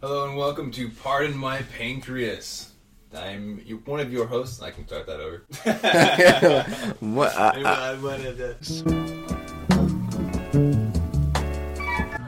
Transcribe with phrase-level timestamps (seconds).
[0.00, 2.72] Hello and welcome to Pardon My Pancreas.
[3.16, 4.62] I'm you- one of your hosts.
[4.62, 5.44] I can start that over.
[7.00, 7.34] what?
[7.36, 8.58] Uh, I, I, I'm one of the-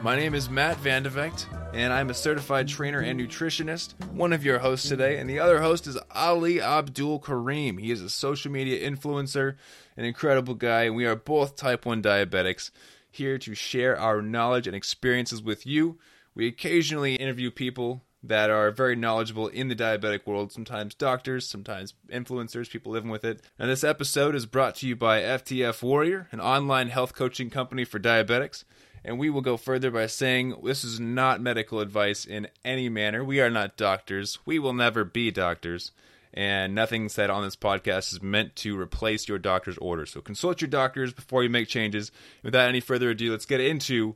[0.03, 4.57] My name is Matt Vandevecht, and I'm a certified trainer and nutritionist, one of your
[4.59, 7.79] hosts today, and the other host is Ali Abdul Kareem.
[7.79, 9.55] He is a social media influencer,
[9.95, 12.71] an incredible guy, and we are both type 1 diabetics
[13.11, 15.99] here to share our knowledge and experiences with you.
[16.33, 21.93] We occasionally interview people that are very knowledgeable in the diabetic world, sometimes doctors, sometimes
[22.11, 23.41] influencers, people living with it.
[23.57, 27.83] And this episode is brought to you by FTF Warrior, an online health coaching company
[27.83, 28.63] for diabetics.
[29.03, 33.23] And we will go further by saying this is not medical advice in any manner.
[33.23, 34.37] We are not doctors.
[34.45, 35.91] We will never be doctors.
[36.33, 40.05] And nothing said on this podcast is meant to replace your doctor's order.
[40.05, 42.11] So consult your doctors before you make changes.
[42.43, 44.15] Without any further ado, let's get into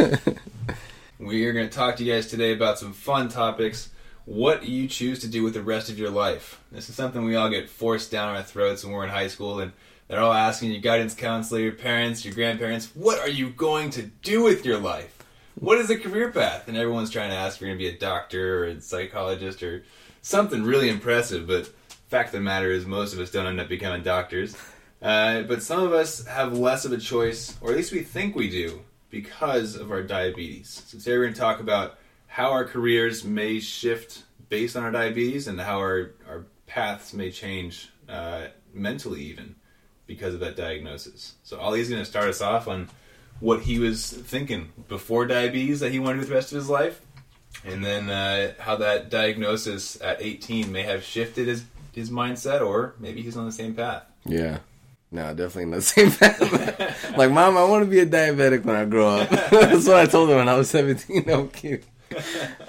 [1.20, 3.90] We are going to talk to you guys today about some fun topics.
[4.24, 6.58] What you choose to do with the rest of your life.
[6.72, 9.60] This is something we all get forced down our throats when we're in high school,
[9.60, 9.72] and
[10.08, 14.02] they're all asking your guidance counselor, your parents, your grandparents, what are you going to
[14.22, 15.18] do with your life?
[15.56, 16.68] What is a career path?
[16.68, 19.62] And everyone's trying to ask if you're going to be a doctor or a psychologist
[19.62, 19.84] or
[20.22, 21.70] something really impressive, but
[22.08, 24.56] fact of the matter is most of us don't end up becoming doctors.
[25.02, 28.34] Uh, but some of us have less of a choice, or at least we think
[28.34, 30.84] we do, because of our diabetes.
[30.86, 34.90] So today we're going to talk about how our careers may shift based on our
[34.90, 39.56] diabetes and how our, our paths may change uh, mentally even
[40.06, 41.34] because of that diagnosis.
[41.42, 42.88] So Ali's going to start us off on
[43.40, 46.68] what he was thinking before diabetes that he wanted to do the rest of his
[46.68, 47.00] life,
[47.64, 52.94] and then uh, how that diagnosis at 18 may have shifted his, his mindset, or
[52.98, 54.04] maybe he's on the same path.
[54.24, 54.58] yeah.
[55.12, 57.16] No, definitely not same path.
[57.16, 59.30] like, mom, I want to be a diabetic when I grow up.
[59.50, 61.24] That's what I told her when I was 17.
[61.26, 61.84] No, I'm kidding.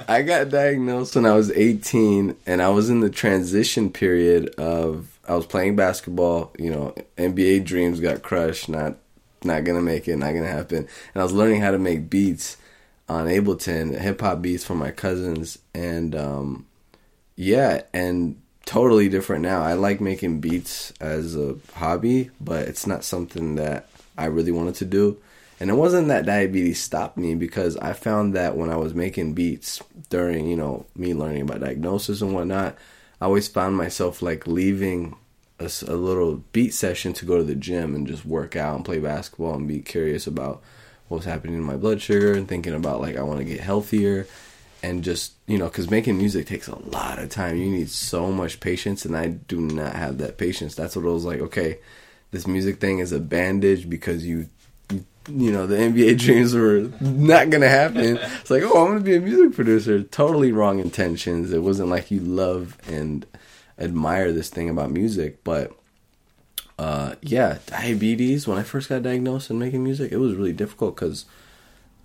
[0.08, 5.20] I got diagnosed when I was 18, and I was in the transition period of
[5.28, 6.52] I was playing basketball.
[6.58, 8.70] You know, NBA dreams got crushed.
[8.70, 8.98] Not
[9.44, 10.18] not gonna make it.
[10.18, 10.88] Not gonna happen.
[11.14, 12.58] And I was learning how to make beats
[13.10, 16.66] on Ableton, hip hop beats for my cousins, and um,
[17.36, 19.62] yeah, and totally different now.
[19.62, 24.76] I like making beats as a hobby, but it's not something that I really wanted
[24.76, 25.18] to do.
[25.60, 29.34] And it wasn't that diabetes stopped me because I found that when I was making
[29.34, 32.76] beats during, you know, me learning about diagnosis and whatnot,
[33.20, 35.16] I always found myself like leaving
[35.60, 38.98] a little beat session to go to the gym and just work out and play
[38.98, 40.64] basketball and be curious about
[41.08, 44.26] what's happening in my blood sugar and thinking about like I want to get healthier
[44.84, 47.58] and just you know because making music takes a lot of time.
[47.58, 50.76] You need so much patience and i do not have that patience.
[50.76, 51.80] That's what i was like okay
[52.32, 54.48] this music thing is a bandage because you
[55.28, 58.18] you, know the nba dreams were not gonna happen.
[58.18, 60.04] It's like oh i'm gonna be a music producer.
[60.04, 61.52] Totally wrong intentions.
[61.52, 63.26] It wasn't like you love and
[63.82, 65.72] admire this thing about music but
[66.78, 70.96] uh yeah diabetes when i first got diagnosed and making music it was really difficult
[70.96, 71.26] because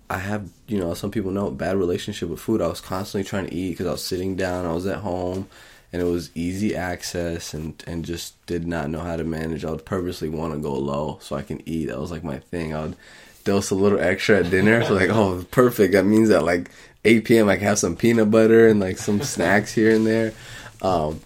[0.09, 2.61] I have, you know, some people know bad relationship with food.
[2.61, 4.65] I was constantly trying to eat because I was sitting down.
[4.65, 5.49] I was at home,
[5.91, 9.65] and it was easy access, and and just did not know how to manage.
[9.65, 11.87] I would purposely want to go low so I can eat.
[11.87, 12.73] That was like my thing.
[12.73, 12.95] I would
[13.43, 14.83] dose a little extra at dinner.
[14.83, 15.93] so like, oh, perfect.
[15.93, 16.71] That means that like
[17.03, 17.49] 8 p.m.
[17.49, 20.33] I can have some peanut butter and like some snacks here and there.
[20.81, 21.21] Um,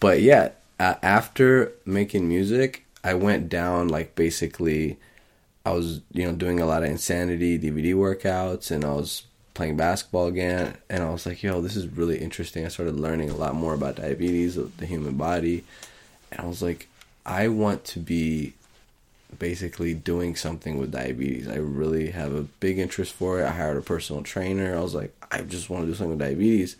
[0.00, 4.98] but yeah, after making music, I went down like basically.
[5.64, 9.24] I was, you know, doing a lot of insanity DVD workouts and I was
[9.54, 12.64] playing basketball again and I was like, yo, this is really interesting.
[12.64, 15.64] I started learning a lot more about diabetes, the human body.
[16.30, 16.88] And I was like,
[17.24, 18.54] I want to be
[19.38, 21.48] basically doing something with diabetes.
[21.48, 23.46] I really have a big interest for it.
[23.46, 24.76] I hired a personal trainer.
[24.76, 26.76] I was like, I just want to do something with diabetes.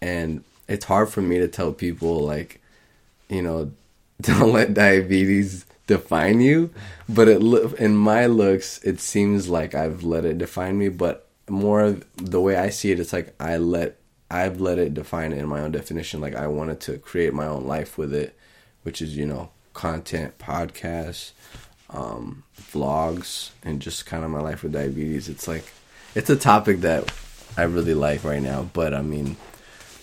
[0.00, 2.60] And it's hard for me to tell people like,
[3.28, 3.72] you know,
[4.20, 6.70] don't let diabetes define you.
[7.08, 7.42] But it
[7.78, 10.88] in my looks, it seems like I've let it define me.
[10.88, 13.98] But more the way I see it, it's like I let
[14.30, 16.20] I've let it define it in my own definition.
[16.20, 18.36] Like I wanted to create my own life with it,
[18.82, 21.32] which is you know content, podcasts,
[21.90, 25.28] um, vlogs, and just kind of my life with diabetes.
[25.28, 25.72] It's like
[26.14, 27.12] it's a topic that
[27.56, 28.70] I really like right now.
[28.72, 29.36] But I mean,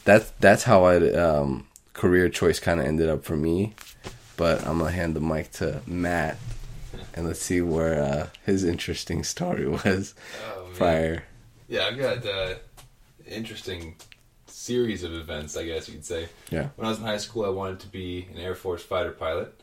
[0.05, 3.73] that's that's how I um, career choice kind of ended up for me.
[4.39, 6.37] But I'm gonna hand the mic to Matt,
[7.13, 10.15] and let's see where uh, his interesting story was
[10.47, 11.23] Oh, prior.
[11.67, 12.53] Yeah, I've got uh,
[13.27, 13.97] interesting
[14.47, 16.29] series of events, I guess you could say.
[16.49, 16.69] Yeah.
[16.77, 19.59] When I was in high school, I wanted to be an Air Force fighter pilot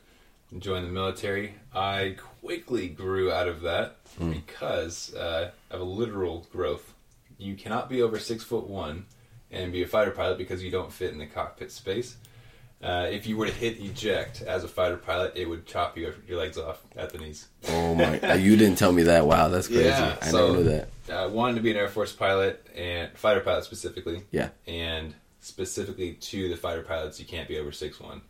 [0.51, 1.55] and join the military.
[1.75, 6.93] I quickly grew out of that because uh, of a literal growth
[7.39, 9.07] you cannot be over six foot one
[9.51, 12.19] and be a fighter pilot because you don't fit in the cockpit space.
[12.83, 16.15] Uh, if you were to hit eject as a fighter pilot, it would chop your,
[16.29, 17.49] your legs off at the knees.
[17.69, 18.21] Oh my!
[18.21, 19.27] uh, you didn't tell me that.
[19.27, 19.85] Wow, that's crazy.
[19.85, 20.89] Yeah, I so- never knew that.
[21.13, 24.23] I wanted to be an Air Force pilot and fighter pilot specifically.
[24.31, 24.49] Yeah.
[24.67, 28.21] And specifically to the fighter pilots, you can't be over six one.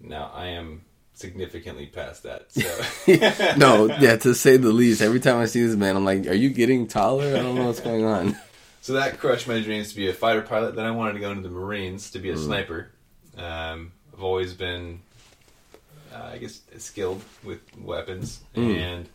[0.00, 0.82] Now I am
[1.14, 2.50] significantly past that.
[2.50, 5.02] So No, yeah, to say the least.
[5.02, 7.26] Every time I see this man, I'm like, "Are you getting taller?
[7.26, 8.36] I don't know what's going on."
[8.80, 10.74] So that crushed my dreams to be a fighter pilot.
[10.76, 12.44] Then I wanted to go into the Marines to be a Mm.
[12.46, 12.90] sniper.
[13.38, 15.00] Um, I've always been,
[16.12, 18.76] uh, I guess, skilled with weapons, Mm.
[18.76, 19.08] and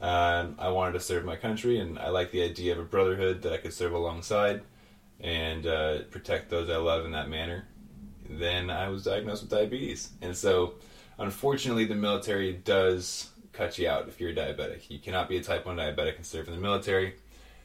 [0.00, 1.78] um, I wanted to serve my country.
[1.80, 4.62] And I like the idea of a brotherhood that I could serve alongside
[5.20, 7.66] and uh, protect those I love in that manner.
[8.28, 10.74] Then I was diagnosed with diabetes, and so
[11.18, 14.88] unfortunately, the military does cut you out if you're a diabetic.
[14.90, 17.14] You cannot be a type one diabetic and serve in the military.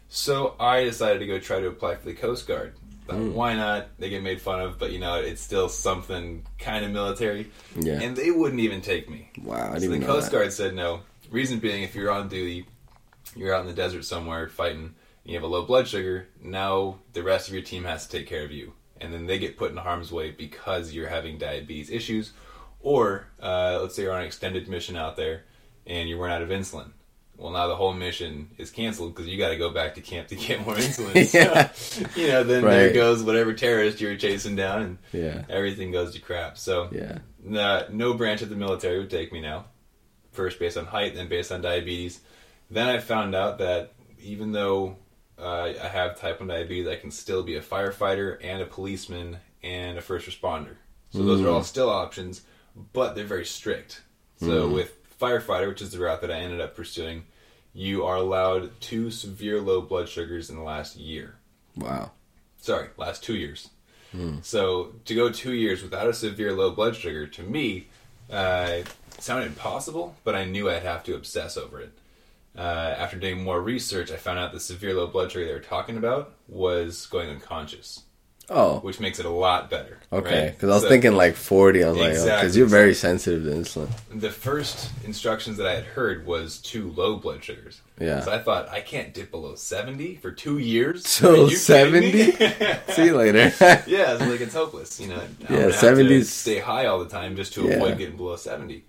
[0.09, 2.73] So I decided to go try to apply for the Coast Guard.
[3.07, 3.87] Thought, Why not?
[3.99, 7.51] They get made fun of, but you know, it's still something kind of military.
[7.75, 7.99] Yeah.
[8.01, 9.29] And they wouldn't even take me.
[9.41, 10.37] Wow, I So didn't the even know Coast that.
[10.37, 11.01] Guard said no.
[11.29, 12.65] Reason being, if you're on duty,
[13.35, 14.93] you're out in the desert somewhere fighting, and
[15.25, 18.27] you have a low blood sugar, now the rest of your team has to take
[18.27, 18.73] care of you.
[19.01, 22.31] And then they get put in harm's way because you're having diabetes issues.
[22.79, 25.43] Or, uh, let's say you're on an extended mission out there
[25.87, 26.91] and you run out of insulin.
[27.37, 30.27] Well, now the whole mission is canceled because you got to go back to camp
[30.29, 31.25] to get more insulin.
[31.25, 35.91] So, you know, then there goes whatever terrorist you were chasing down, and Yeah, everything
[35.91, 36.57] goes to crap.
[36.57, 37.19] So, yeah.
[37.43, 39.65] no, no branch of the military would take me now.
[40.31, 42.21] First based on height, then based on diabetes.
[42.69, 44.97] Then I found out that even though
[45.37, 49.37] uh, I have type 1 diabetes, I can still be a firefighter and a policeman
[49.61, 50.75] and a first responder.
[51.11, 52.41] So those are all still options,
[52.93, 54.01] but they're very strict.
[54.37, 57.23] So with firefighter, which is the route that I ended up pursuing,
[57.73, 61.35] you are allowed two severe low blood sugars in the last year
[61.75, 62.11] Wow.
[62.59, 63.69] sorry, last two years.
[64.43, 67.87] So to go two years without a severe low blood sugar, to me,
[68.31, 68.83] uh,
[69.17, 71.91] sounded impossible, but I knew I'd have to obsess over it.
[72.55, 75.59] Uh, after doing more research, I found out the severe low blood sugar they were
[75.59, 78.03] talking about was going unconscious,
[78.49, 79.97] Oh, which makes it a lot better.
[80.11, 80.43] okay.
[80.45, 80.51] right?
[80.51, 81.83] Because I was So thinking like 40.
[81.83, 82.57] I was like, because Exactly.
[82.59, 83.89] you're very sensitive to insulin.
[84.13, 87.81] the first instructions that I had heard was two low blood sugars.
[87.99, 88.19] Yeah.
[88.19, 91.07] So I thought I can't dip below seventy for two years.
[91.07, 92.31] So Are you kidding me?
[92.33, 92.75] 70?
[92.93, 93.53] See you later.
[93.87, 94.99] Yeah, it's like it's hopeless.
[94.99, 97.61] You know, I'm Yeah, gonna have to 70s stay high all the time just to
[97.63, 97.75] Yeah.
[97.75, 98.83] avoid getting below seventy.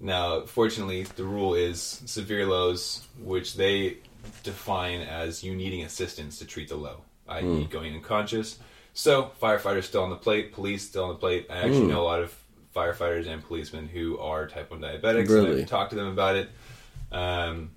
[0.00, 3.98] Now, fortunately, the rule is severe lows, which they
[4.42, 7.70] define as you needing assistance to treat the low, i.e., Hmm.
[7.70, 8.58] going unconscious.
[9.00, 11.46] So, firefighters still on the plate, police still on the plate.
[11.48, 11.88] I actually Hmm.
[11.88, 12.34] know a lot of
[12.76, 15.20] firefighters and policemen who are type one diabetics.
[15.20, 15.62] and Really?
[15.62, 16.50] I've to them about it.
[17.10, 17.70] Um,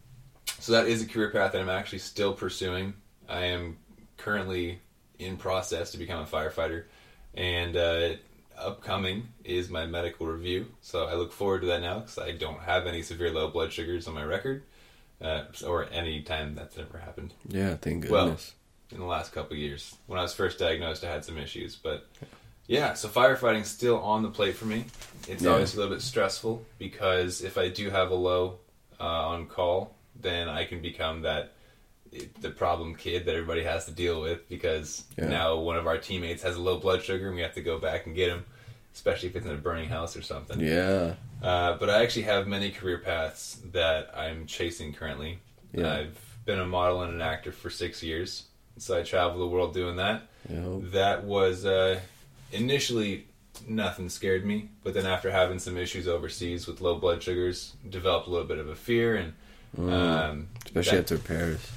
[0.59, 2.95] so that is a career path that I'm actually still pursuing.
[3.29, 3.77] I am
[4.17, 4.81] currently
[5.17, 6.83] in process to become a firefighter,
[7.33, 8.09] and uh,
[8.57, 10.73] upcoming is my medical review.
[10.81, 13.71] So I look forward to that now because I don't have any severe low blood
[13.71, 14.63] sugars on my record,
[15.21, 18.55] uh, or any time that's ever happened yeah, thank Well, goodness.
[18.93, 19.95] In the last couple of years.
[20.07, 22.07] When I was first diagnosed, I had some issues, but
[22.67, 24.85] yeah, so firefighting's still on the plate for me.
[25.27, 25.51] It's Yeah.
[25.51, 28.59] always a little bit stressful because if I do have a low
[28.99, 31.53] uh, on call, then I can become that
[32.41, 35.27] the problem kid that everybody has to deal with because Yeah.
[35.29, 37.79] now one of our teammates has a low blood sugar and we have to go
[37.79, 38.45] back and get him,
[38.93, 40.59] especially if it's in a burning house or something.
[40.59, 41.15] yeah.
[41.41, 45.39] Uh, but I actually have many career paths that I'm chasing currently.
[45.73, 45.91] Yeah.
[45.93, 48.43] I've been a model and an actor for six years,
[48.77, 50.23] so I travel the world doing that.
[50.49, 50.63] Yeah.
[50.91, 51.99] That was uh,
[52.51, 53.25] initially
[53.67, 58.27] nothing scared me, but then after having some issues overseas with low blood sugars, developed
[58.27, 59.33] a little bit of a fear and.
[59.77, 61.71] Um, Especially that- after Paris.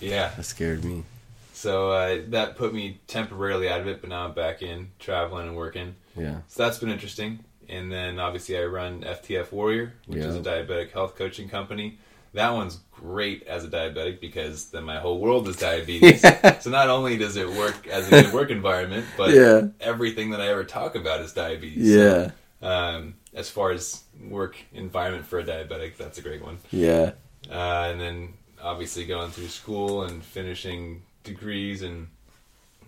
[0.00, 1.04] yeah, That scared me.
[1.52, 5.46] so uh, that put me temporarily out of it, but now I'm back in traveling
[5.46, 5.94] and working.
[6.16, 6.40] Yeah.
[6.48, 7.38] So that's been interesting.
[7.68, 11.98] And then obviously I run FTF Warrior, which is a diabetic health coaching company.
[12.36, 16.22] That one's great as a diabetic because then my whole world is diabetes.
[16.24, 16.58] Yeah.
[16.60, 19.68] So not only does it work as a good work environment, but Yeah.
[19.80, 21.86] everything that I ever talk about is diabetes.
[21.88, 22.30] Yeah.
[22.62, 26.58] Um, as far as work environment for a diabetic, that's a great one.
[26.70, 27.12] Yeah.
[27.50, 32.08] Uh, and then obviously going through school and finishing degrees and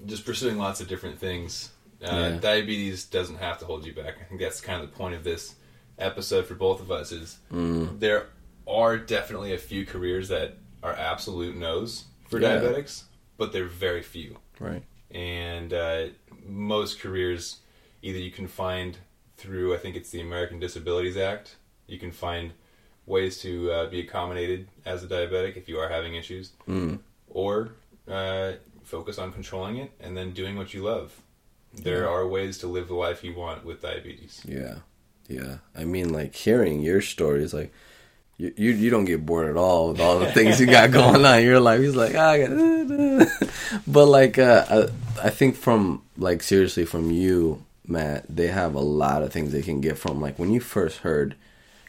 [0.06, 1.70] just pursuing lots of different things.
[2.02, 2.38] Uh, Yeah.
[2.40, 4.14] Diabetes doesn't have to hold you back.
[4.20, 5.54] I think that's kind of the point of this
[5.98, 7.12] episode for both of us.
[7.12, 7.98] Is Mm.
[7.98, 8.26] there
[8.68, 12.58] are definitely a few careers that are absolute no's for Yeah.
[12.58, 13.04] diabetics,
[13.36, 14.38] but they're very few.
[14.60, 14.82] Right.
[15.10, 16.06] And uh,
[16.46, 17.58] most careers,
[18.02, 18.98] either you can find
[19.36, 21.56] through, I think it's the American Disabilities Act,
[21.86, 22.52] you can find
[23.06, 26.98] ways to uh, be accommodated as a diabetic if you are having issues, Mm.
[27.30, 27.70] or
[28.06, 28.52] uh,
[28.84, 31.22] focus on controlling it and then doing what you love.
[31.74, 34.42] There are ways to live the life you want with diabetes.
[34.46, 34.76] Yeah,
[35.28, 35.58] yeah.
[35.76, 37.72] I mean, like hearing your stories, like
[38.38, 41.24] you, you, you don't get bored at all with all the things you got going
[41.26, 41.80] on in your life.
[41.80, 43.28] He's like, ah, I got,
[43.86, 44.88] but like, uh,
[45.20, 49.52] I, I think from like seriously from you, Matt, they have a lot of things
[49.52, 50.20] they can get from.
[50.20, 51.34] Like when you first heard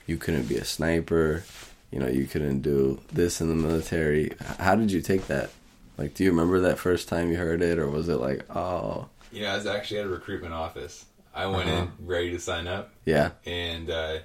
[0.08, 1.44] you couldn't be a sniper,
[1.92, 4.32] you know, you couldn't do this in the military.
[4.60, 5.50] How did you take that?
[5.98, 9.10] Like, do you remember that first time you heard it, or was it like, oh,
[9.34, 11.06] You know, I was actually at a recruitment office.
[11.36, 11.82] I went Uh-huh.
[12.00, 13.32] in ready to sign up, yeah?
[13.46, 14.20] and uh,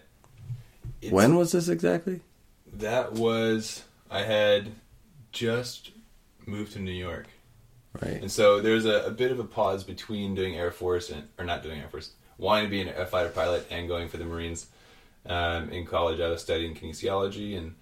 [1.12, 2.20] When was this exactly?
[2.74, 4.72] that was I had
[5.32, 5.90] just
[6.46, 7.26] moved to New York,
[8.02, 8.20] Right.
[8.20, 11.44] and so there's a, a bit of a pause between doing Air Force and or
[11.44, 14.66] not doing Air Force, wanting to be an, fighter pilot and going for the Marines.
[15.26, 17.74] Um, in college, I was studying kinesiology and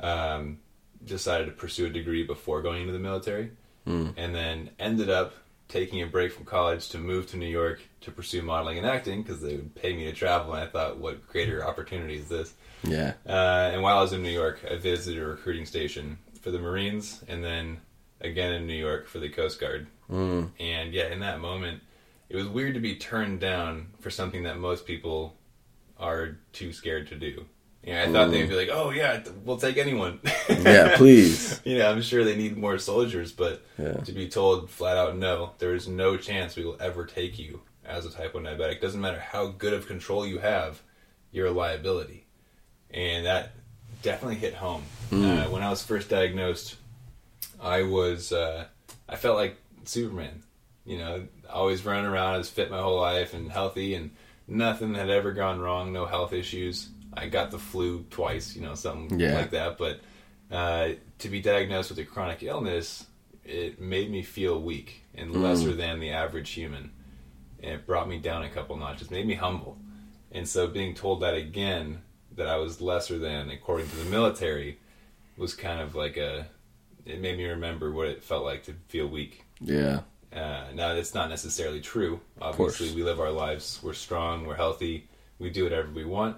[0.00, 0.58] um,
[1.04, 3.50] decided to pursue a degree before going into the military,
[3.86, 4.12] Mm.
[4.18, 5.32] and then ended up
[5.70, 9.22] taking a break from college to move to New York to pursue modeling and acting
[9.22, 10.52] because they would pay me to travel.
[10.52, 12.52] And I thought, what greater opportunity is this?
[12.82, 13.14] Yeah.
[13.26, 16.58] Uh, and while I was in New York, I visited a recruiting station for the
[16.58, 17.80] Marines, and then
[18.20, 19.86] again in New York for the Coast Guard.
[20.10, 20.50] Mm.
[20.58, 21.82] And yeah, in that moment,
[22.28, 25.36] it was weird to be turned down for something that most people
[25.98, 27.44] are too scared to do.
[27.82, 30.20] Yeah, I thought they'd be like, "Oh yeah, we'll take anyone."
[30.50, 31.60] Yeah, please.
[31.64, 33.94] you know, I'm sure they need more soldiers, but Yeah.
[33.94, 37.62] to be told flat out no, there is no chance we will ever take you
[37.86, 38.80] as a type 1 diabetic.
[38.80, 40.82] Doesn't matter how good of control you have,
[41.32, 42.26] you're a liability.
[42.90, 43.52] And that
[44.02, 44.82] definitely hit home.
[45.12, 46.76] Uh, when I was first diagnosed,
[47.62, 48.66] I was, uh,
[49.08, 50.42] I felt like Superman.
[50.84, 54.10] You know, always running around, I was fit my whole life and healthy, and
[54.46, 56.88] nothing had ever gone wrong, no health issues.
[57.14, 59.34] I got the flu twice, you know, something Yeah.
[59.34, 59.78] like that.
[59.78, 60.00] But
[60.50, 63.06] uh, to be diagnosed with a chronic illness,
[63.44, 66.92] it made me feel weak and lesser than the average human.
[67.62, 69.76] And it brought me down a couple notches, made me humble.
[70.32, 72.02] And so being told that again,
[72.36, 74.78] that I was lesser than according to the military,
[75.36, 76.46] was kind of like a.
[77.06, 79.44] It made me remember what it felt like to feel weak.
[79.60, 80.00] Yeah.
[80.32, 82.20] Uh, now, that's not necessarily true.
[82.40, 83.80] Obviously, we live our lives.
[83.82, 84.46] We're strong.
[84.46, 85.08] We're healthy.
[85.40, 86.36] We do whatever we want.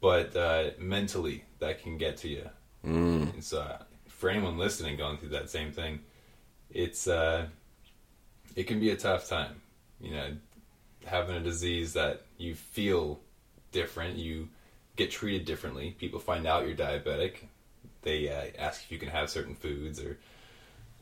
[0.00, 2.48] But uh, mentally, that can get to you.
[2.84, 3.34] Mm.
[3.34, 3.76] And so,
[4.08, 6.00] for anyone listening going through that same thing,
[6.70, 7.46] it's uh,
[8.54, 9.60] it can be a tough time.
[10.00, 10.36] You know,
[11.04, 13.20] having a disease that you feel
[13.72, 14.48] different, you
[14.96, 15.96] get treated differently.
[15.98, 17.34] People find out you're diabetic.
[18.02, 20.18] They uh, ask if you can have certain foods or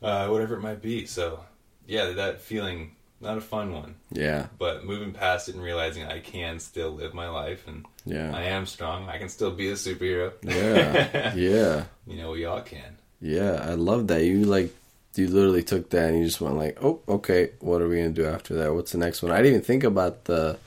[0.02, 1.06] uh, whatever it might be.
[1.06, 1.40] So,
[1.86, 3.94] yeah, that feeling not a fun one.
[4.10, 4.46] Yeah.
[4.58, 8.34] But moving past it and realizing I can still live my life and yeah.
[8.34, 9.08] I am strong.
[9.08, 10.32] I can still be a superhero.
[10.42, 11.34] Yeah.
[11.36, 11.84] Yeah.
[12.06, 12.96] you know, we all can.
[13.20, 13.60] Yeah.
[13.62, 14.24] I love that.
[14.24, 14.74] You like
[15.16, 17.50] you literally took that and you just went like, "Oh, okay.
[17.60, 18.72] What are we going to do after that?
[18.74, 20.58] What's the next one?" I didn't even think about the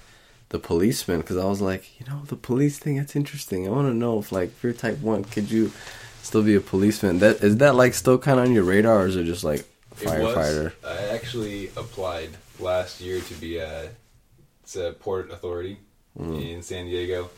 [0.49, 2.97] the policeman because I was like, you know, the police thing.
[2.97, 3.65] That's interesting.
[3.67, 5.71] I want to know if like if you're type one, could you
[6.21, 7.19] still be a policeman?
[7.19, 9.61] That is that like still kind of on your radar, or is it just like
[10.01, 10.35] It was.
[10.35, 10.73] firefighter?
[10.85, 12.29] I actually applied
[12.59, 13.89] last year to be a,
[14.63, 15.77] it's a port authority
[16.19, 16.51] mm.
[16.51, 17.29] in San Diego.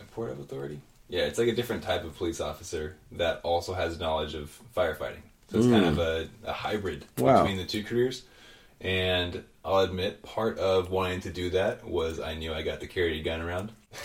[0.00, 0.80] A port of authority?
[1.08, 5.22] Yeah, it's like a different type of police officer that also has knowledge of firefighting.
[5.50, 6.28] So it's kind of mm.
[6.44, 7.42] a, a hybrid Wow.
[7.42, 8.22] between the two careers.
[8.80, 12.86] And I'll admit, part of wanting to do that was I knew I got to
[12.86, 13.72] carry a gun around.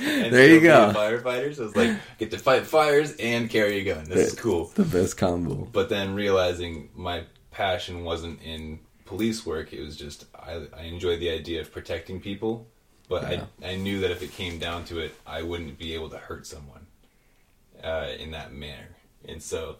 [0.00, 0.92] There you go.
[0.94, 4.04] Firefighters, I was like, get to fight fires and carry a gun.
[4.04, 5.68] This is cool The best combo.
[5.72, 11.18] but then realizing my passion wasn't in police work it was just i, I enjoy
[11.18, 12.66] the idea of protecting people
[13.08, 13.44] but Yeah.
[13.62, 16.18] I, I knew that if it came down to it i wouldn't be able to
[16.18, 16.86] hurt someone
[17.82, 18.96] uh, in that manner
[19.28, 19.76] and so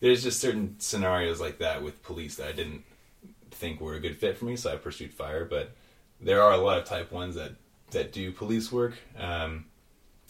[0.00, 2.84] there's just certain scenarios like that with police that i didn't
[3.50, 5.72] think were a good fit for me so i pursued fire but
[6.20, 7.52] there are a lot of type 1s that
[7.90, 9.64] that do police work um,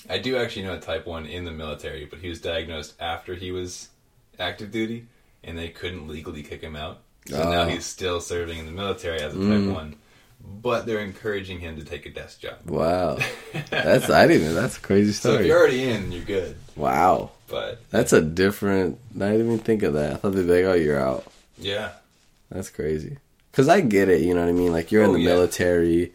[0.09, 3.35] i do actually know a type 1 in the military but he was diagnosed after
[3.35, 3.91] he was
[4.39, 5.07] active duty
[5.45, 7.01] and they couldn't legally kick him out.
[7.26, 7.69] So now Oh.
[7.69, 9.73] he's still serving in the military as a type mm.
[9.75, 9.97] one.
[10.61, 12.57] But they're encouraging him to take a desk job.
[12.67, 13.19] Wow.
[13.71, 14.55] That's I didn't.
[14.57, 16.57] That's a crazy So if you're already in, you're good.
[16.75, 17.31] Wow.
[17.49, 18.99] But That's a different.
[19.14, 20.12] I didn't even think of that.
[20.12, 21.25] I thought they'd be like, "Oh, you're out."
[21.59, 21.91] yeah,
[22.50, 23.19] That's crazy.
[23.52, 24.23] Cause I get it.
[24.23, 24.73] You know what I mean?
[24.73, 25.29] Like you're in Oh, the yeah.
[25.29, 26.12] military.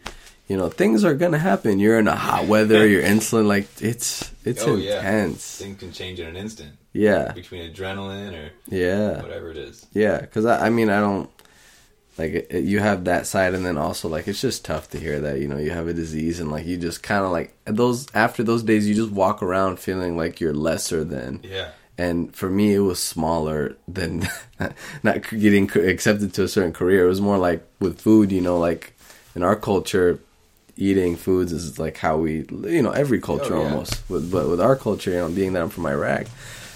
[0.48, 1.78] You know things are gonna happen.
[1.78, 2.86] You're in a hot weather.
[2.92, 3.46] You're insulin.
[3.46, 4.96] Like it's it's Oh, yeah.
[4.98, 5.56] intense.
[5.58, 7.32] things can change in an instant Yeah.
[7.32, 9.22] between adrenaline or Yeah.
[9.22, 9.86] whatever it is.
[9.92, 10.24] Yeah.
[10.26, 11.30] Cause I, I mean I don't
[12.18, 14.98] like it, it- you have that side, and then also like it's just tough to
[14.98, 17.54] hear that you know you have a disease, and like you just kind of like
[17.64, 21.40] those after those days you just walk around feeling like you're lesser than.
[21.44, 21.68] Yeah.
[22.06, 24.12] and for me it was smaller than
[25.02, 25.64] not getting
[25.94, 27.04] accepted to a certain career.
[27.04, 28.82] It was more like with food, you know, like
[29.36, 30.18] in our culture,
[30.76, 32.32] eating foods is like how we,
[32.76, 33.70] you know, every culture Oh, yeah.
[33.70, 33.94] almost.
[34.08, 36.26] But with our culture, you know, being that I'm from Iraq,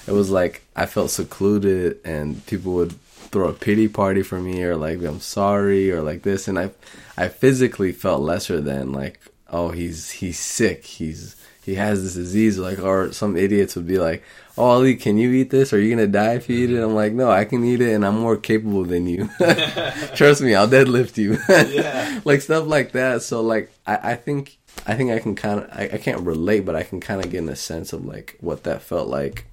[0.06, 2.92] it was like I felt secluded, and people would
[3.30, 6.71] throw a pity party for me, or like I'm sorry, or like this, and I,
[7.16, 12.59] I physically felt lesser than like, oh, he's he's sick, he's he has this disease,
[12.59, 14.25] like, or some idiots would be like,
[14.59, 15.73] oh, Ali, can you eat this?
[15.73, 16.82] Are you gonna die if you eat it?
[16.82, 19.30] I'm like, no, I can eat it, and I'm more capable than you.
[20.14, 21.38] Trust me, I'll deadlift you.
[21.49, 22.21] Yeah.
[22.25, 23.23] like stuff like that.
[23.23, 26.64] So like, I, I think I think I can kind of I, I can't relate,
[26.64, 29.47] but I can kind of get in a sense of like what that felt like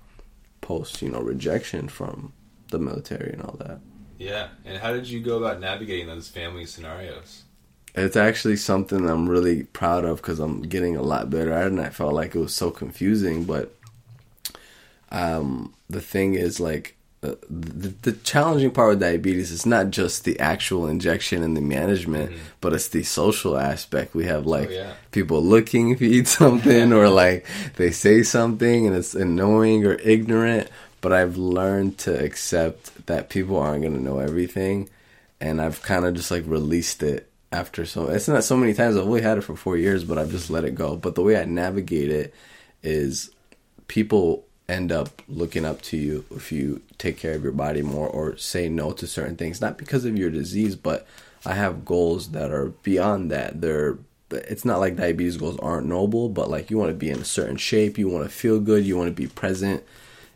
[0.70, 2.32] post you know rejection from
[2.70, 3.80] the military and all that.
[4.20, 4.50] Yeah.
[4.66, 7.44] And how did you go about navigating those family scenarios?
[7.96, 11.72] It's actually something I'm really proud of because I'm getting a lot better at it,
[11.72, 13.46] and I felt like it was so confusing.
[13.46, 13.76] But
[15.12, 20.24] um, the thing is, like, uh, the, the challenging part with diabetes is not just
[20.24, 24.16] the actual injection and the management, but it's the social aspect.
[24.16, 24.94] We have like Oh, yeah.
[25.12, 27.46] people looking if you eat something, or like
[27.76, 30.70] they say something and it's annoying or ignorant.
[31.02, 34.90] But I've learned to accept that people aren't going to know everything,
[35.42, 38.08] and I've kind of just like released it after so.
[38.08, 38.96] It's not so many times.
[38.96, 40.96] I've only had it for four years, but I've just let it go.
[40.96, 42.34] But the way I navigate it
[42.84, 43.30] is
[43.88, 48.08] people end up looking up to you if you take care of your body more
[48.08, 49.60] or say no to certain things.
[49.62, 51.08] Not because of your disease but
[51.46, 53.62] i have goals that are beyond that.
[53.62, 53.98] They're
[54.32, 57.26] it's not like diabetes goals aren't noble but like you want to be in a
[57.26, 59.84] certain shape you want to feel good you want to be present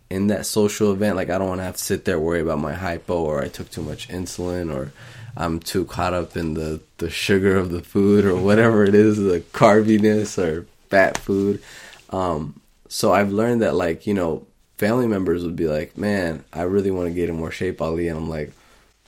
[0.10, 1.16] in that social event.
[1.16, 3.48] Like i don't want to have to sit there worry about my hypo or i
[3.48, 4.92] took too much insulin or
[5.38, 9.18] i'm too caught up in the the sugar of the food or whatever it is
[9.18, 11.62] the carbiness or fat food.
[12.10, 12.62] Um
[12.94, 14.46] so I've learned that like you know
[14.78, 18.08] family members would be like, man, I really want to get in more shape, Ali,
[18.08, 18.52] and I'm like,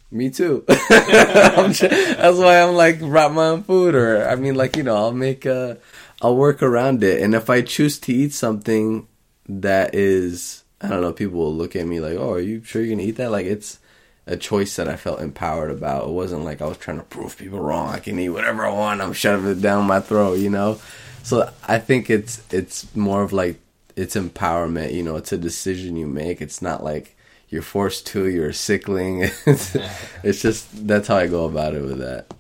[0.10, 0.66] me too.
[0.70, 4.96] I'm that's why I'm like wrap my own food, or I mean like you know
[4.96, 5.76] I'll make uh
[6.20, 9.08] I'll work around it, and if I choose to eat something
[9.48, 12.82] that is I don't know, people will look at me like, oh, are you sure
[12.82, 13.30] you're gonna eat that?
[13.30, 13.78] Like it's
[14.26, 16.08] a choice that I felt empowered about.
[16.08, 17.90] It wasn't like I was trying to prove people wrong.
[17.90, 19.02] I can eat whatever I want.
[19.02, 20.80] I'm shoving it down my throat, you know.
[21.22, 23.60] So I think it's it's more of like
[23.96, 24.94] it's empowerment.
[24.94, 26.42] You know, it's a decision you make.
[26.42, 27.16] It's not like
[27.50, 28.28] you're forced to.
[28.28, 29.30] You're a sickling.
[29.46, 29.76] It's,
[30.24, 32.34] it's just that's how I go about it with that.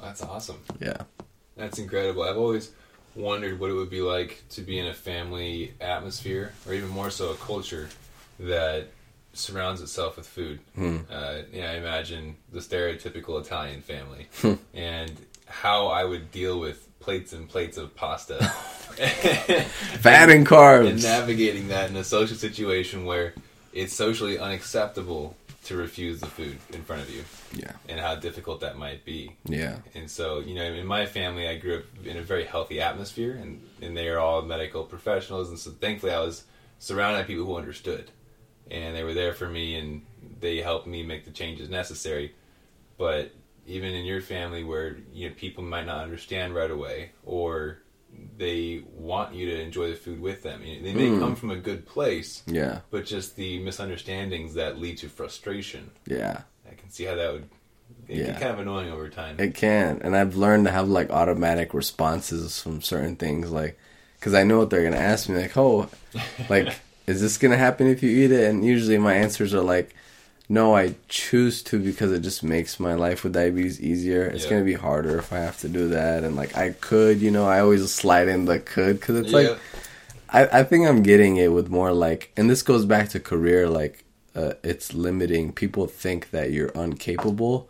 [0.00, 0.58] That's awesome.
[0.80, 0.98] Yeah.
[1.56, 2.22] That's incredible.
[2.22, 2.72] I've always
[3.14, 7.10] wondered what it would be like to be in a family atmosphere, or even more
[7.10, 7.88] so, a culture
[8.40, 8.88] that
[9.32, 10.60] surrounds itself with food.
[10.78, 14.28] Uh, you know, I imagine the stereotypical Italian family,
[14.74, 15.12] and
[15.46, 18.38] how I would deal with plates and plates of pasta.
[18.92, 20.88] Fat and carbs.
[20.88, 23.34] and navigating that in a social situation where
[23.72, 25.34] it's socially unacceptable
[25.64, 27.22] to refuse the food in front of you,
[27.54, 27.72] yeah.
[27.88, 29.36] and how difficult that might be.
[29.44, 29.76] Yeah.
[29.94, 33.38] And so, you know, in my family, I grew up in a very healthy atmosphere,
[33.40, 35.50] and, and they are all medical professionals.
[35.50, 36.44] And so, thankfully, I was
[36.80, 38.10] surrounded by people who understood,
[38.70, 40.02] and they were there for me, and
[40.40, 42.34] they helped me make the changes necessary.
[42.98, 43.32] But
[43.66, 47.78] even in your family, where you know people might not understand right away, or
[48.36, 51.18] they want you to enjoy the food with them, You know, they may hmm.
[51.18, 52.80] come from a good place, Yeah.
[52.90, 55.90] but just the misunderstandings that lead to frustration.
[56.06, 56.42] Yeah.
[56.70, 57.48] I can see how that would.
[58.08, 58.26] It Yeah.
[58.26, 59.36] get kind of annoying over time.
[59.38, 63.78] It can, and I've learned to have like automatic responses from certain things, like
[64.18, 65.88] because I know what they're gonna ask me, like, "Oh,
[66.48, 66.74] like,
[67.06, 69.94] is this gonna happen if you eat it?" And usually my answers are like,
[70.58, 74.24] "No, I choose to because it just makes my life with diabetes easier.
[74.32, 74.50] It's Yeah.
[74.50, 77.46] gonna be harder if I have to do that, and like I could, you know,
[77.54, 79.38] I always slide in the could because it's Yeah.
[79.40, 79.58] like
[80.40, 83.68] I, I think I'm getting it with more like, and this goes back to career.
[83.68, 83.94] Like,
[84.34, 85.52] uh, it's limiting.
[85.52, 87.68] People think that you're incapable,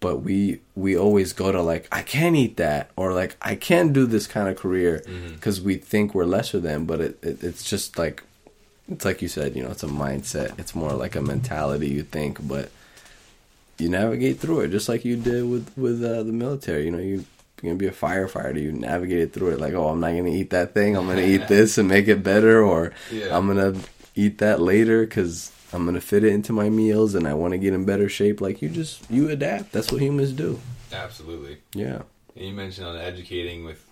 [0.00, 3.92] but we we always go to like, I can't eat that, or like, I can't
[3.98, 5.02] do this kind of career
[5.34, 6.78] because we think we're lesser than.
[6.90, 8.22] But it, it it's just like,
[8.88, 10.58] it's like you said, you know, it's a mindset.
[10.58, 12.70] It's more like a mentality you think, but
[13.78, 16.84] you navigate through it just like you did with with uh, the military.
[16.86, 17.24] You know, you
[17.62, 18.60] you're gonna be a firefighter.
[18.60, 20.96] You navigated through it like, oh, I'm not gonna eat that thing.
[20.96, 23.36] I'm gonna eat this and make it better, or Yeah.
[23.36, 23.74] I'm gonna
[24.14, 27.58] eat that later because I'm gonna fit it into my meals and I want to
[27.58, 28.40] get in better shape.
[28.40, 29.72] Like you just you adapt.
[29.72, 30.60] That's what humans do.
[30.92, 31.58] Absolutely.
[31.74, 32.02] Yeah.
[32.36, 33.84] And you mentioned on educating with,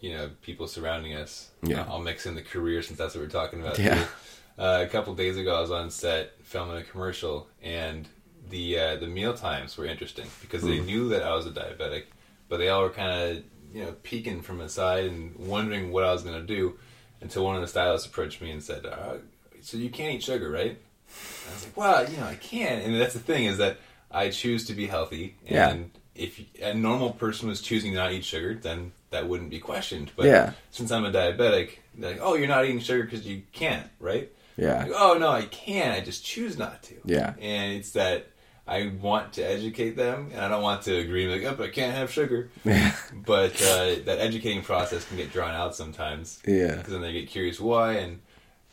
[0.00, 1.50] you know, people surrounding us.
[1.62, 1.84] Yeah.
[1.88, 3.78] I'll mix in the career since that's what we're talking about.
[3.78, 4.04] Yeah.
[4.04, 4.10] too.
[4.58, 8.08] Uh, a couple days ago, I was on set filming a commercial, and
[8.50, 10.68] the uh, the meal times were interesting because Hmm.
[10.68, 12.04] they knew that I was a diabetic,
[12.48, 16.02] but they all were kind of you know peeking from the side and wondering what
[16.04, 16.78] I was going to do,
[17.20, 19.16] until one of the stylists approached me and said, uh,
[19.60, 20.70] so you can't eat sugar, right?
[20.70, 22.80] And I was like, well, you know, I can.
[22.80, 23.76] And that's the thing is that
[24.10, 25.36] I choose to be healthy.
[25.46, 25.70] Yeah.
[25.70, 29.58] And if a normal person was choosing to not eat sugar, then that wouldn't be
[29.60, 30.10] questioned.
[30.16, 30.52] But Yeah.
[30.70, 34.30] since I'm a diabetic, like, oh, you're not eating sugar because you can't, right?
[34.58, 34.82] Yeah.
[34.82, 35.92] Like, oh, no, I can.
[35.92, 36.94] I just choose not to.
[37.04, 37.34] Yeah.
[37.40, 38.26] And it's that
[38.66, 41.70] I want to educate them, and I don't want to agree like, oh, but I
[41.70, 42.50] can't have sugar.
[42.64, 42.92] Yeah.
[43.24, 46.74] But uh, that educating process can get drawn out sometimes Yeah.
[46.76, 48.20] because then they get curious why and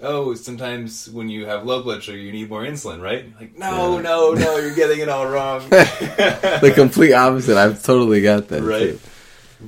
[0.02, 3.96] oh sometimes when you have low blood sugar you need more insulin right like no
[3.96, 4.02] Yeah.
[4.02, 7.56] no no you're getting it all wrong the complete opposite.
[7.58, 8.62] I've totally got that.
[8.64, 9.00] right too.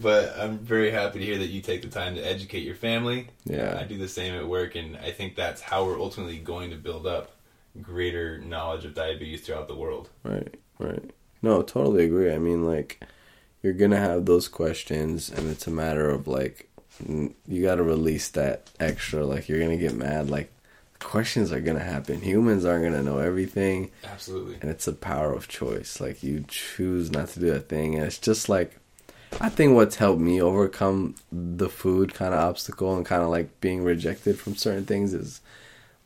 [0.02, 3.28] But i'm very happy to hear that you take the time to educate your family
[3.46, 3.78] Yeah.
[3.80, 6.76] i do the same at work and i think that's how we're ultimately going to
[6.78, 7.32] build up
[7.82, 11.12] greater knowledge of diabetes throughout the world Right, right.
[11.42, 12.34] No, totally agree.
[12.34, 13.00] I mean, like,
[13.62, 16.68] you're gonna have those questions, and it's a matter of like,
[17.08, 19.24] you gotta release that extra.
[19.24, 20.32] Like, you're gonna get mad.
[20.32, 20.52] Like,
[21.00, 22.22] questions are gonna happen.
[22.22, 26.02] Humans aren't gonna know everything, absolutely and it's a power of choice.
[26.02, 28.77] Like, you choose not to do a thing, and it's just like,
[29.40, 33.60] I think what's helped me overcome the food kind of obstacle and kind of like
[33.62, 35.42] being rejected from certain things is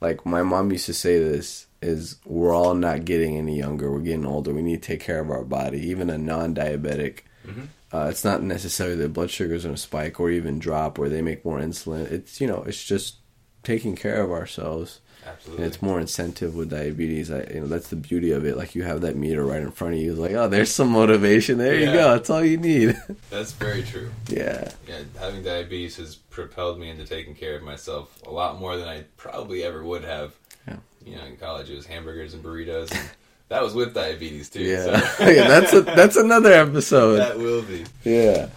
[0.01, 3.99] like my mom used to say this is we're all not getting any younger we're
[3.99, 5.79] getting older we need to take care of our body.
[5.79, 7.67] Even a non-diabetic Mhm.
[7.93, 11.21] uh, it's not necessarily that blood sugars going to spike or even drop or they
[11.21, 12.12] make more insulin.
[12.12, 13.15] It's you know it's just
[13.63, 15.63] taking care of ourselves absolutely.
[15.63, 17.31] And it's more incentive with diabetes.
[17.31, 18.57] I, you know that's the beauty of it.
[18.57, 20.12] Like you have that meter right in front of you.
[20.12, 21.57] It's like oh there's some motivation.
[21.57, 22.13] There you go.
[22.13, 22.95] That's all you need.
[23.29, 24.12] That's very true.
[24.27, 24.71] Yeah.
[24.88, 28.88] Yeah, having diabetes has propelled me into taking care of myself a lot more than
[28.88, 30.34] I probably ever would have.
[30.67, 30.77] Yeah.
[31.05, 33.10] You know, in college it was hamburgers and burritos, and
[33.49, 34.62] that was with diabetes too.
[34.63, 35.25] yeah, so.
[35.31, 37.17] Yeah that's a, that's another episode.
[37.17, 37.86] That will be.
[38.03, 38.49] yeah.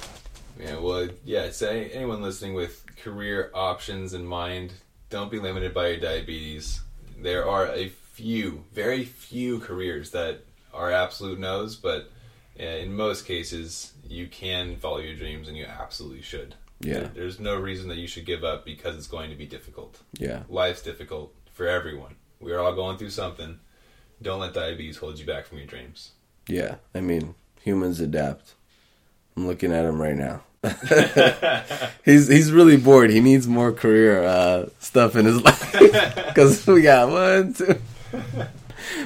[0.58, 1.50] Yeah, well, yeah.
[1.50, 4.72] Say anyone listening with career options in mind,
[5.14, 6.80] don't be limited by your diabetes.
[7.16, 10.40] There are a few, very few careers that
[10.72, 12.10] are absolute no's, but
[12.58, 16.56] uh, in most cases, you can follow your dreams, and you absolutely should.
[16.80, 17.10] Yeah.
[17.14, 20.00] There's no reason that you should give up because it's going to be difficult.
[20.18, 22.16] yeah Life's difficult for everyone.
[22.40, 23.60] We're all going through something.
[24.20, 26.10] Don't let diabetes hold you back from your dreams.
[26.48, 28.54] Yeah, I mean, humans adapt.
[29.36, 30.42] I'm looking at him right now.
[32.04, 33.10] he's he's really bored.
[33.10, 35.72] He needs more career uh, stuff in his life
[36.28, 37.76] because we got one, two.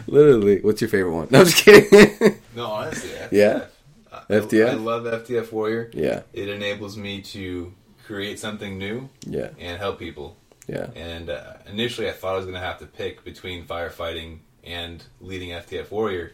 [0.07, 1.29] Literally, what's your favorite one?
[1.31, 2.37] No, I'm just kidding.
[2.57, 3.33] No, honestly, FTF.
[3.33, 3.65] Yeah?
[4.13, 4.69] I- FTF?
[4.71, 5.91] I love FTF Warrior.
[5.95, 7.73] yeah, It enables me to
[8.05, 10.37] create something new yeah, and help people.
[10.67, 14.39] yeah, And uh, initially, I thought I was going to have to pick between firefighting
[14.65, 16.33] and leading FTF Warrior,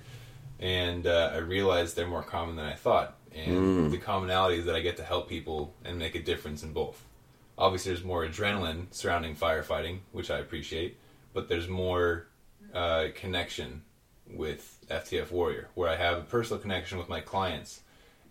[0.58, 3.14] and uh, I realized they're more common than I thought.
[3.34, 6.72] And the commonality is that I get to help people and make a difference in
[6.72, 7.04] both.
[7.58, 10.96] Obviously, there's more adrenaline surrounding firefighting, which I appreciate,
[11.32, 12.26] but there's more
[12.72, 13.82] uh, connection
[14.28, 17.80] with FTF Warrior, where I have a personal connection with my clients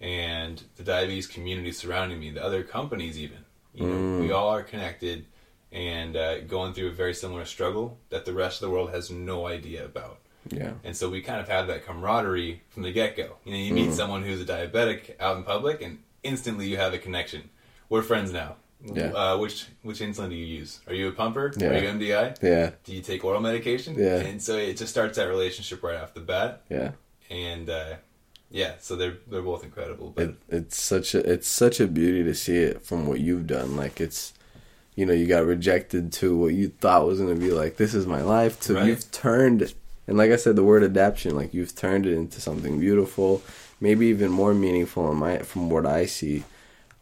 [0.01, 3.37] and the diabetes community surrounding me, the other companies, even.
[3.73, 5.25] You know, we all are connected
[5.71, 9.09] and uh, going through a very similar struggle that the rest of the world has
[9.09, 10.19] no idea about.
[10.49, 13.38] Yeah, And so we kind of have that camaraderie from the get go.
[13.45, 16.93] You know, you meet someone who's a diabetic out in public, and instantly you have
[16.93, 17.49] a connection.
[17.89, 18.56] We're friends now.
[18.86, 19.12] Yeah.
[19.13, 20.82] Uh, which which insulin do you use?
[20.88, 21.53] Are you a pumper?
[21.58, 21.67] Yeah.
[21.69, 22.41] Are you MDI?
[22.43, 23.95] yeah, Do you take oral medication?
[23.97, 24.17] Yeah.
[24.19, 26.63] And so it just starts that relationship right off the bat.
[26.69, 26.91] yeah.
[27.29, 27.95] And uh,
[28.51, 30.12] yeah, so they're they're both incredible.
[30.15, 33.47] But It, it's such a it's such a beauty to see it from what you've
[33.47, 33.77] done.
[33.77, 34.34] Like it's,
[34.95, 37.77] you know, you got rejected to what you thought was gonna be like.
[37.77, 38.60] This is my life.
[38.62, 38.88] To Right.
[38.88, 39.73] you've turned,
[40.07, 41.35] and like I said, the word adaptation.
[41.35, 43.41] Like you've turned it into something beautiful,
[43.79, 46.43] maybe even more meaningful in my from what I see.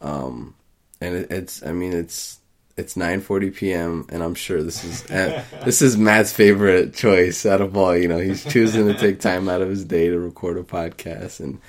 [0.00, 0.54] Um,
[1.00, 2.38] and it, it's I mean it's
[2.76, 4.06] it's 9:40 p.m.
[4.08, 7.96] and I'm sure this is uh, this is Matt's favorite choice out of all.
[7.96, 11.40] You know, he's choosing to take time out of his day to record a podcast,
[11.40, 11.60] and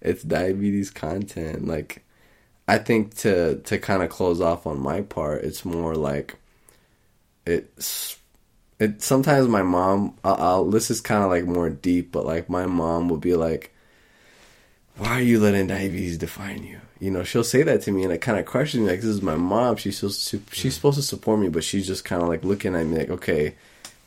[0.00, 1.66] it's diabetes content.
[1.66, 2.04] Like,
[2.68, 6.36] I think to to kind of close off on my part, it's more like
[7.46, 8.18] it's
[8.80, 9.02] it.
[9.02, 12.66] Sometimes my mom, I'll, I'll this is kind of like more deep, but like my
[12.66, 13.72] mom will be like,
[14.96, 18.12] "Why are you letting diabetes define you?" You know, she'll say that to me, and
[18.12, 18.90] it kind of questions me.
[18.90, 19.76] Like, this is my mom.
[19.76, 20.76] She's supposed to, she's mm.
[20.76, 23.54] supposed to support me, but she's just kind of like looking at me like, okay,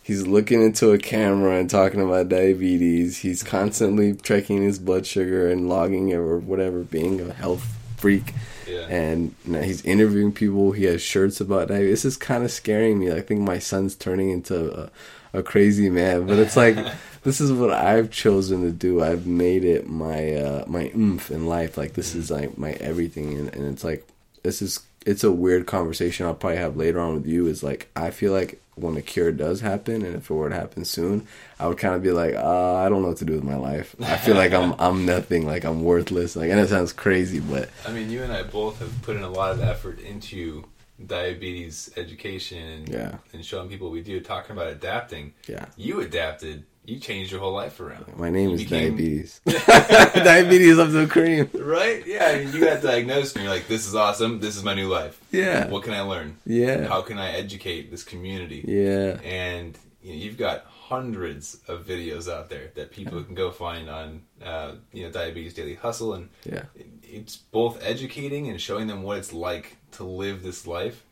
[0.03, 3.17] he's looking into a camera and talking about diabetes.
[3.19, 8.33] He's constantly checking his blood sugar and logging it or whatever, being a health freak.
[8.67, 10.73] yeah, And now he's interviewing people.
[10.73, 12.03] He has shirts about diabetes.
[12.03, 13.13] This is kind of scaring me.
[13.13, 14.89] I think my son's turning into
[15.33, 16.27] a, a crazy man.
[16.27, 16.75] But it's like
[17.23, 19.01] this is what I've chosen to do.
[19.01, 21.77] I've made it my uh, my oomph in life.
[21.77, 24.05] Like this is like my everything, and, and it's like
[24.43, 27.47] this is it's a weird conversation I'll probably have later on with you.
[27.47, 30.55] Is like I feel like when a cure does happen, and if it were to
[30.55, 31.27] happen soon,
[31.59, 33.55] I would kind of be like, uh, I don't know what to do with my
[33.55, 33.95] life.
[34.01, 36.35] I feel like I'm I'm nothing, like I'm worthless.
[36.35, 39.23] Like, and it sounds crazy, but I mean, you and I both have put in
[39.23, 40.65] a lot of effort into
[41.05, 43.15] diabetes education and, Yeah.
[43.33, 45.33] and showing people we do, talking about adapting.
[45.47, 46.63] yeah, You adapted.
[46.85, 48.17] You changed your whole life around.
[48.17, 49.39] my name You is became- diabetes.
[49.45, 51.49] diabetes of the cream.
[51.53, 52.05] Right?
[52.05, 52.25] Yeah.
[52.25, 54.39] I mean, you got diagnosed and you're like, this is awesome.
[54.39, 55.19] This is my new life.
[55.31, 56.37] Yeah, What can I learn?
[56.45, 58.63] yeah, How can I educate this community?
[58.67, 63.49] yeah, and you know, you've got hundreds of videos out there that people can go
[63.49, 66.63] find on uh, you know diabetes daily hustle and yeah,
[67.01, 71.03] it's both educating and showing them what it's like to live this life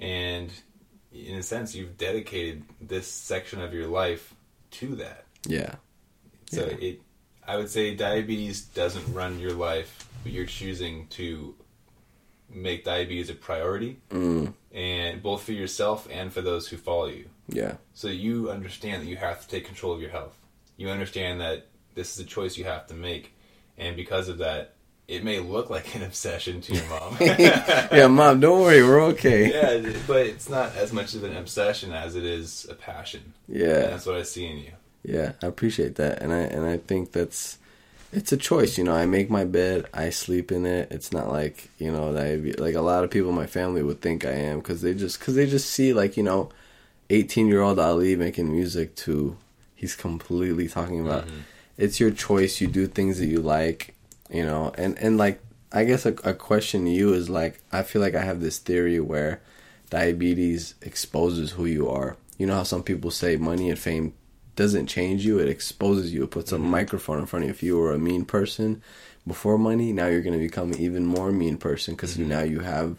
[0.00, 0.50] and
[1.14, 4.34] in a sense you've dedicated this section of your life
[4.72, 5.24] to that.
[5.46, 5.76] Yeah,
[6.50, 6.86] so Yeah.
[6.88, 7.00] it
[7.46, 11.56] i would say diabetes doesn't run your life but you're choosing to
[12.48, 17.28] make diabetes a priority mm, and both for yourself and for those who follow you.
[17.48, 20.38] Yeah, so you understand that you have to take control of your health.
[20.76, 23.34] You understand that this is a choice you have to make,
[23.76, 24.74] and because of that,
[25.08, 27.16] it may look like an obsession to your mom.
[27.20, 28.06] yeah.
[28.06, 29.52] Mom, don't worry, we're okay.
[29.52, 33.32] yeah, but it's not as much of an obsession as it is a passion.
[33.48, 34.72] And Yeah, that's what I see in you.
[35.04, 35.32] yeah.
[35.42, 37.58] I appreciate that, and I and I think that's
[38.12, 38.78] it's a choice.
[38.78, 40.92] You know, I make my bed, I sleep in it.
[40.92, 43.82] It's not like you know that I, like a lot of people in my family
[43.82, 46.50] would think I am because they just because they just see like you know,
[47.10, 49.36] eighteen year old Ali making music to
[49.74, 51.26] he's completely talking about.
[51.26, 51.38] Mm-hmm.
[51.78, 52.60] It's your choice.
[52.60, 53.91] You do things that you like,
[54.32, 55.40] you know, and and like
[55.70, 58.58] I guess a, a question to you is like I feel like I have this
[58.58, 59.42] theory where
[59.90, 62.16] diabetes exposes who you are.
[62.38, 64.14] You know how some people say money and fame
[64.56, 66.24] doesn't change you; it exposes you.
[66.24, 67.52] It puts a microphone in front of you.
[67.52, 68.82] If you were a mean person
[69.26, 72.60] before money, now you're going to become an even more mean person because now you
[72.60, 72.96] have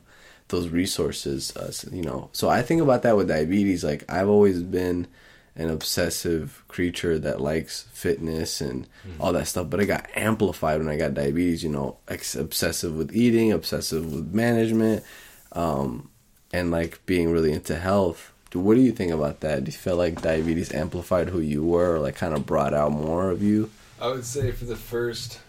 [0.49, 1.55] those resources.
[1.57, 3.83] Uh, you know, so I think about that with diabetes.
[3.83, 5.07] Like I've always been
[5.55, 8.87] an obsessive creature that likes fitness and
[9.19, 11.63] all that stuff, but it got amplified when I got diabetes.
[11.63, 15.03] You know, ex- obsessive with eating, obsessive with management,
[15.51, 16.09] um,
[16.51, 18.31] and like being really into health.
[18.53, 19.63] What do you think about that?
[19.63, 22.91] Do you feel like diabetes amplified who you were, or like kind of brought out
[22.91, 23.71] more of you?
[23.99, 25.39] I would say for the first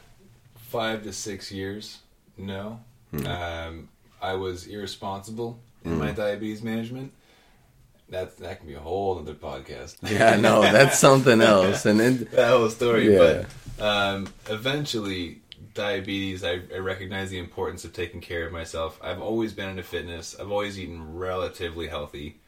[0.57, 1.99] five to six years,
[2.39, 2.81] no.
[3.27, 3.89] Um,
[4.21, 7.13] I was irresponsible in my diabetes management.
[8.15, 9.97] That that can be a whole other podcast.
[10.11, 11.85] Yeah, no, that's something else.
[11.85, 13.13] And then, that whole story.
[13.13, 13.47] Yeah.
[13.77, 15.41] But um, eventually,
[15.75, 18.99] diabetes, I, I recognize the importance of taking care of myself.
[19.03, 20.37] I've always been into fitness.
[20.39, 22.39] I've always eaten relatively healthy.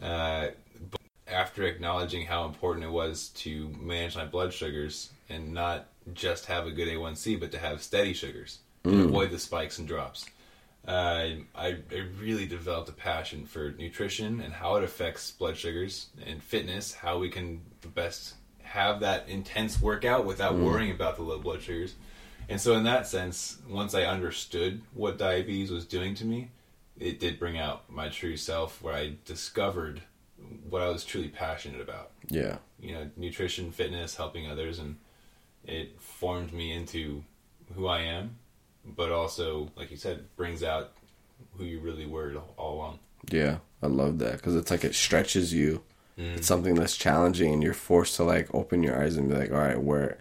[0.00, 0.48] Uh,
[0.90, 6.46] but after acknowledging how important it was to manage my blood sugars and not just
[6.46, 10.24] have a good A1C, but to have steady sugars and avoid the spikes and drops.
[10.86, 16.06] Uh, I, I really developed a passion for nutrition and how it affects blood sugars
[16.26, 17.60] and fitness, how we can
[17.94, 21.94] best have that intense workout without worrying about the low blood sugars.
[22.48, 26.50] And so, in that sense, once I understood what diabetes was doing to me,
[26.98, 30.02] it did bring out my true self where I discovered
[30.68, 32.10] what I was truly passionate about.
[32.28, 34.96] yeah, You know, nutrition, fitness, helping others, and
[35.64, 37.22] it formed me into
[37.74, 38.36] who I am,
[38.84, 40.92] but also, like you said, brings out
[41.56, 42.98] who you really were all along.
[43.30, 45.82] yeah, I love that because it's like it stretches you.
[46.18, 46.36] Mm.
[46.38, 49.50] It's something that's challenging, and you're forced to like open your eyes and be like,
[49.52, 50.18] all right, where,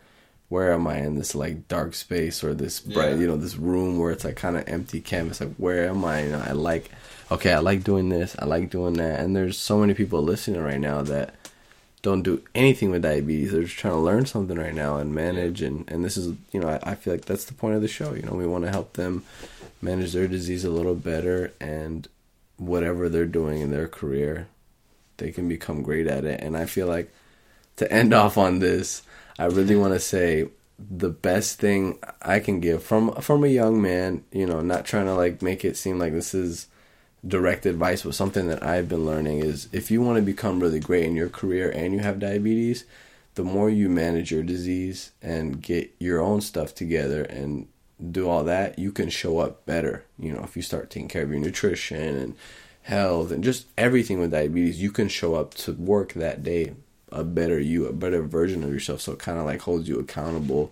[0.49, 3.15] where am I in this like dark space or this bright, Yeah.
[3.17, 5.41] you know, this room where it's like kind of empty canvas?
[5.41, 6.23] Like, where am I?
[6.23, 6.89] You know, I like,
[7.31, 10.61] okay, I like doing this, I like doing that, and there's so many people listening
[10.61, 11.35] right now that
[12.01, 13.51] don't do anything with diabetes.
[13.51, 15.61] They're just trying to learn something right now and manage.
[15.61, 17.87] And, and this is, you know, I, I feel like that's the point of the
[17.87, 18.13] show.
[18.13, 19.23] You know, we want to help them
[19.81, 22.07] manage their disease a little better and
[22.57, 24.47] whatever they're doing in their career,
[25.17, 26.41] they can become great at it.
[26.41, 27.13] And I feel like
[27.77, 29.01] to end off on this,
[29.37, 33.81] I really want to say the best thing I can give from from a young
[33.81, 36.67] man, you know, not trying to like make it seem like this is
[37.27, 40.79] direct advice, but something that I've been learning is if you want to become really
[40.79, 42.85] great in your career and you have diabetes,
[43.35, 47.67] the more you manage your disease and get your own stuff together and
[48.11, 50.05] do all that, you can show up better.
[50.17, 52.35] You know, if you start taking care of your nutrition and
[52.83, 56.73] health and just everything with diabetes, you can show up to work that day
[57.11, 59.01] a better you, a better version of yourself.
[59.01, 60.71] So it kind of like holds you accountable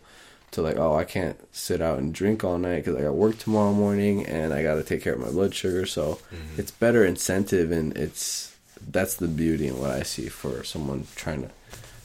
[0.58, 3.38] to like, oh, I can't sit out and drink all night because I got work
[3.38, 5.86] tomorrow morning and I got to take care of my blood sugar.
[5.86, 6.20] So
[6.58, 8.58] it's better incentive and it's
[8.89, 11.50] that's the beauty in what I see for someone trying to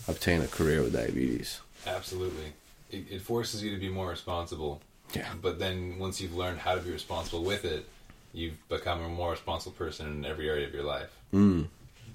[0.06, 1.60] obtain a career with diabetes.
[1.86, 2.52] Absolutely.
[2.90, 4.82] It, it forces you to be more responsible.
[5.14, 5.28] Yeah.
[5.40, 7.88] But then once you've learned how to be responsible with it,
[8.34, 11.10] you've become a more responsible person in every area of your life.
[11.32, 11.68] Mm.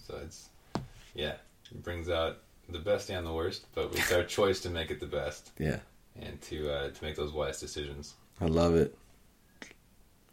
[0.07, 0.49] So it's
[1.15, 1.33] yeah,
[1.71, 2.37] it brings out
[2.69, 5.79] the best and the worst, but it's our choice to make it the best Yeah.
[6.21, 8.13] And to uh, to make those wise decisions.
[8.39, 8.95] I love it.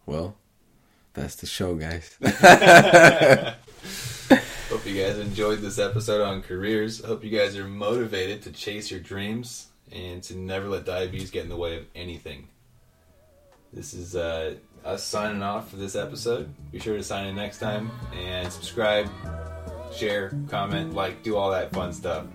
[0.07, 0.37] Well,
[1.15, 2.17] that's the show, guys.
[4.69, 7.03] Hope you guys enjoyed this episode on careers.
[7.05, 11.45] Hope you guys are motivated to chase your dreams and to never let diabetes get
[11.45, 12.49] in the way of anything.
[13.73, 16.53] This is uh, us signing off for this episode.
[16.73, 19.09] Be sure to sign in next time and subscribe,
[19.95, 22.27] share, comment, like, do all that fun stuff.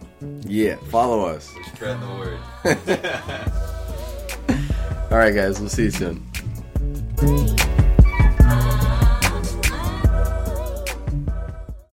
[0.42, 1.54] yeah, follow us.
[1.80, 2.40] We're the word.
[5.12, 6.24] All right, guys, we'll see you soon.